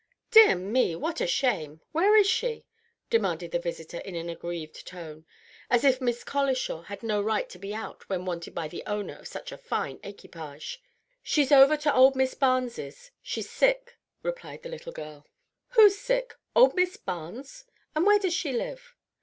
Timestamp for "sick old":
15.99-16.73